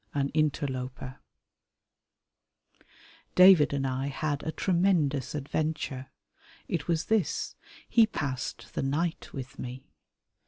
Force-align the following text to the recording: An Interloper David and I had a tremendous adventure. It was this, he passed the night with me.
An 0.15 0.29
Interloper 0.29 1.19
David 3.35 3.71
and 3.71 3.85
I 3.85 4.07
had 4.07 4.41
a 4.41 4.51
tremendous 4.51 5.35
adventure. 5.35 6.07
It 6.67 6.87
was 6.87 7.05
this, 7.05 7.53
he 7.87 8.07
passed 8.07 8.73
the 8.73 8.81
night 8.81 9.31
with 9.31 9.59
me. 9.59 9.85